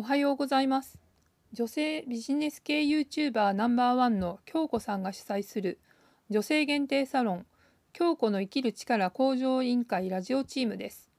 [0.00, 0.96] おはようございます。
[1.52, 5.80] 女性ビジネス系 YouTuber ナンバーワンの京子さんが主催する
[6.30, 7.46] 女性限定サロン
[7.92, 11.10] 京子の生きる力向上委員会ラジオチームです。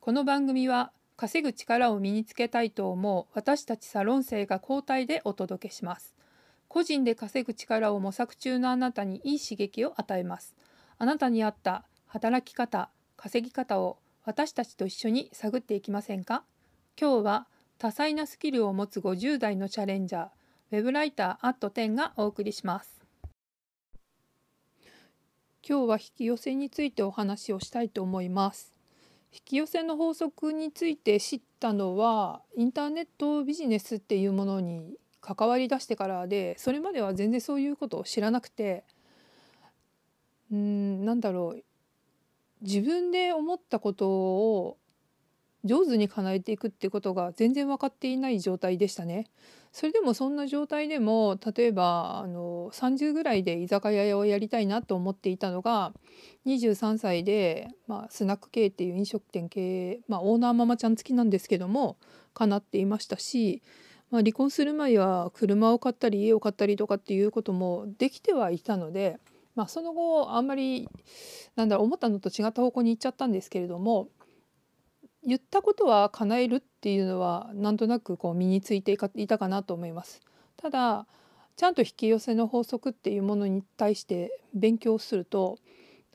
[0.00, 6.14] この番組は稼ぐ力を身につけたいと思う私たちサロン生が交代でお届けします。
[6.68, 10.54] 個人で稼ぐ力を模索中のあなたにいい刺激を与えます。
[10.98, 13.96] あなたに合った働き方稼ぎ方を
[14.26, 16.44] 私たちと一緒に探っていきませんか？
[17.00, 17.46] 今日は
[17.78, 20.26] 多彩なスキルを持つ50代のチャレンジャー
[20.72, 23.02] ウェブライターアット10がお送りします。
[25.68, 28.72] 今日は引き寄せについてお話をしたいと思います。
[29.30, 38.84] 引き寄せの法則について知ったのはインターネットビジネスっていうものに関わりだしてからでそれまでは全然そういうことを知らなくて
[40.50, 41.64] うんなんだろう。
[42.62, 44.78] 自分で思ったことを
[45.66, 49.28] 上手に叶えていくってことが全然分かっていない状態でしたね。
[49.72, 55.92] それでもそんな状態でも例えばあの30ぐらいで居酒屋をやりたいなと思っていたのが
[56.46, 61.98] 23歳で、まあ、スナック系っていう飲食店経営、まあ、オーナーママちゃん付きなんですけども
[62.32, 63.62] 叶っていましたし、
[64.10, 69.18] まあ、離婚する前は車を買ったり家を買ったりとかっていうこともできてはいたので、
[69.56, 70.88] まあ、その後あんまり
[71.54, 74.08] なんだろう思ったのと違った方向に行っちゃったんですけれども
[75.26, 80.20] 言ったことは叶えるっていうのはなんとなくこう身についていたかなと思います。
[80.56, 81.06] ただ
[81.56, 85.58] ちゃんと引き寄せの法則っていうものに対して勉強すると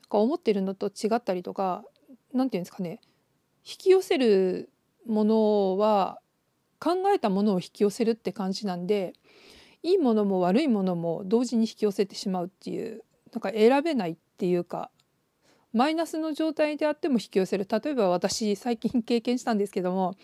[0.00, 1.84] なんか思ってるのと違ったりとか
[2.32, 3.00] 何て言うんですかね
[3.64, 4.70] 引き寄せる
[5.06, 6.20] ものは
[6.78, 9.14] 考えたものを引き寄せるって感じなんで
[9.82, 14.90] いいものも悪いものも同時に引き寄せてしまうっていうなんか選べないっていうか
[15.72, 20.14] マイナスの状態であっても引き寄せる例えば私最近 経験したんですけども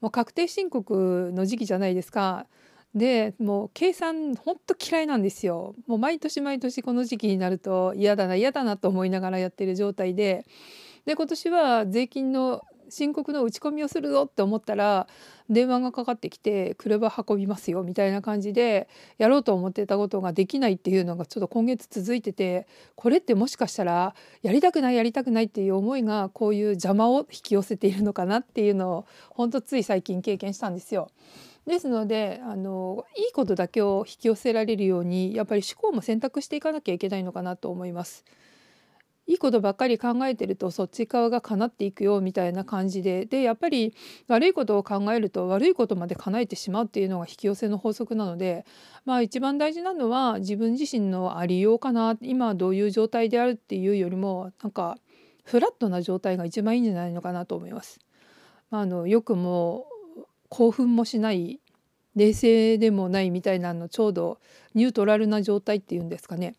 [0.00, 2.46] もう確定申告の時期じゃないですか。
[2.94, 5.74] でもう計算ほんと嫌いなんですよ。
[5.86, 10.44] もう毎年毎年この時期になると嫌だな嫌だなと思いながらやってる状態で
[11.06, 12.60] で今年は税金の
[12.92, 15.08] 申告の打ち込みをするぞって思ったら
[15.48, 18.88] 電話がかかってきて車運びますよみたいな感じで
[19.18, 31.10] やろうと思ってたことができないっていうのがちょっと今月続いててこれってもしかしたらやりたくないやりたくないっていう思いがこういう邪魔を引き寄せているのかなっていうのを本当つい最近経験したんですよ。
[31.66, 38.24] ですのであのいいことだけを引き寄せられるようにやっぱり思考も選択していかなきゃいけないのかなと思います。
[39.32, 43.94] いいことばっかり考えてるとそっち側が叶っていくよみたいな感じででやっぱり
[44.28, 48.66] 悪いことを考えると悪いことまで叶えてしまうっていうのが引き寄せの法則なので
[49.06, 54.98] まあ一番大事なのは自分自身のありようかな今どういう状態であるっていうよりもなんか
[55.44, 58.00] フラットな状態が一番いいんじゃないのかなと思います。
[58.70, 59.86] まあ、あのよくも
[60.50, 61.58] 興奮もしない
[62.16, 64.38] 冷静でもないみたいなのちょうど
[64.74, 66.54] ニュートラルな状態っていうんですかね。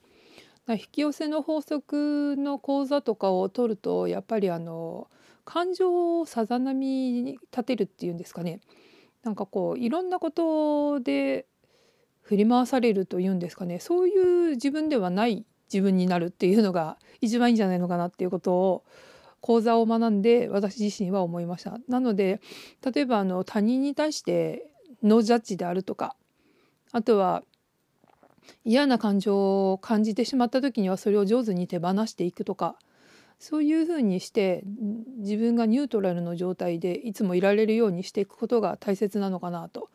[0.69, 5.09] 引き寄せの法則の講座とかを取るとやっぱりあの
[5.43, 8.61] 感情をさざ波に立てるっていうんですかね
[9.23, 11.45] なんかこういろんなことで
[12.21, 18.83] 振り回されるというんですかねそういう自分ではない自分になるっていうのが一番いいんじゃないのかなっていうことを
[19.41, 21.77] 講座を学んで私自身は思いました。
[21.89, 22.39] なので
[22.81, 24.71] 例えばあの他人に対して
[25.01, 26.15] ノージャッジであるとか
[26.93, 27.43] あとは
[28.65, 32.75] 嫌な感情を感じてしまった時にはそれを上手に手放していくとか
[33.39, 34.63] そういうふうにして
[35.17, 39.89] 自分がニュートラルの状態でいつもいられるようにしていくことが大切なのかなと。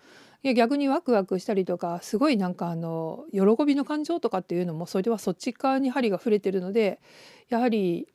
[0.45, 7.01] いや逆にワクワクしたりとかすごいなんかあの喜びの感情とかっていうのもそれはそっち側に針が触れてるので
[7.49, 8.07] やはり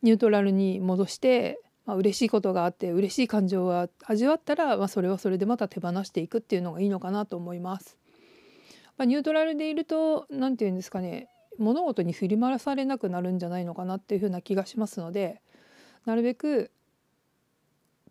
[0.00, 7.96] ニュートラルに戻してまあ、嬉しいことがあって嬉しい感情が味わったら、まあ、それはそれでまた手放していくっていうのがいいのかなと思います。
[8.96, 15.40] まあ、ニュートラルでいると何て言うんですかね物事に振り回されなくなるんじゃないのかなっていうふうな気がしますので
[16.04, 16.70] なるべく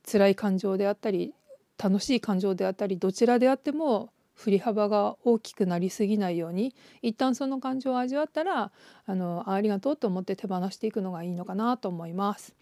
[0.09, 1.34] 辛い感情であったり
[1.78, 8.72] 楽しい感情であったりどちらであっても振り幅が大きくなりすぎないように一旦その感情を味わったら
[9.05, 12.53] あのありがとうと思って手放していくのがいいのかなと思います。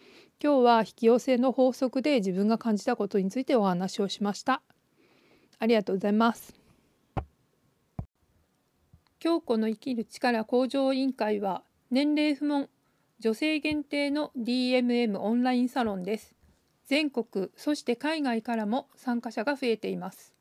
[0.41, 4.61] 今日は引き寄せの法則で自分が感じたことについてお話をしました。
[5.57, 6.62] ありがとうございます。
[9.23, 12.67] 京子の生きる力向上委員会は年齢不問
[13.19, 16.35] 女性限定の DMM オンラインサロンです。
[16.87, 20.33] 全国そして海外からも参加者が増えています。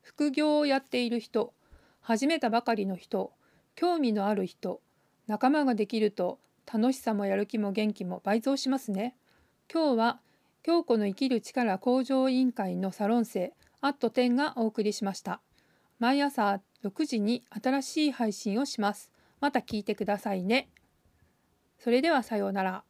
[0.00, 1.52] 副業をやっている人
[2.00, 3.30] 始めたばかりの人
[3.74, 4.80] 興味のある人
[5.26, 9.14] 仲間ができると楽しさもやる気も元気も倍増しますね。
[9.70, 10.20] 今日は
[10.62, 15.42] 京子の生きる力向上委員会のサロン生アット10がお送りしました。
[15.98, 19.10] 毎朝6時に新しい配信をします。
[19.40, 20.68] また聞いてくださいね。
[21.78, 22.84] それではさようなら。